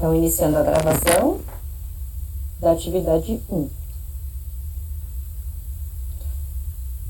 Então, 0.00 0.14
iniciando 0.14 0.56
a 0.56 0.62
gravação 0.62 1.42
da 2.58 2.72
atividade 2.72 3.38
1. 3.50 3.68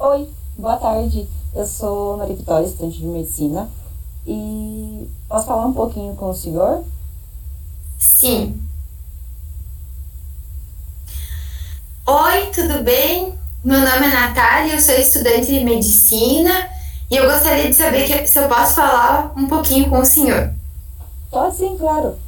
Oi, 0.01 0.28
boa 0.58 0.76
tarde. 0.76 1.29
Eu 1.54 1.64
sou 1.64 2.16
Maria 2.16 2.34
Vitória, 2.34 2.66
estudante 2.66 2.98
de 2.98 3.06
medicina. 3.06 3.71
E 4.26 5.08
posso 5.29 5.47
falar 5.47 5.66
um 5.66 5.72
pouquinho 5.72 6.16
com 6.16 6.30
o 6.30 6.34
senhor? 6.34 6.83
Sim. 7.97 8.61
Oi, 12.08 12.47
tudo 12.52 12.83
bem? 12.83 13.38
Meu 13.65 13.79
nome 13.79 14.07
é 14.07 14.11
Natália, 14.11 14.75
eu 14.75 14.80
sou 14.80 14.97
estudante 14.97 15.47
de 15.47 15.61
medicina 15.61 16.69
e 17.09 17.15
eu 17.15 17.30
gostaria 17.30 17.69
de 17.69 17.77
saber 17.77 18.05
que, 18.05 18.27
se 18.27 18.37
eu 18.37 18.48
posso 18.48 18.75
falar 18.75 19.33
um 19.37 19.47
pouquinho 19.47 19.88
com 19.88 20.01
o 20.01 20.05
senhor. 20.05 20.52
Pode 21.30 21.55
sim, 21.55 21.79
claro. 21.79 22.19